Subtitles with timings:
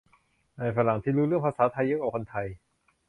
[0.57, 2.47] ไอ้ฝรั่งที่รู้เรื่องภาษาไทยเยอะกว่าคนไทย